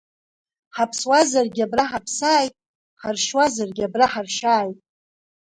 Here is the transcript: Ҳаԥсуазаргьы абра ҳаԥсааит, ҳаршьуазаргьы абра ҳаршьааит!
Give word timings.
Ҳаԥсуазаргьы 0.75 1.63
абра 1.65 1.85
ҳаԥсааит, 1.89 2.53
ҳаршьуазаргьы 3.01 3.83
абра 3.87 4.05
ҳаршьааит! 4.11 4.77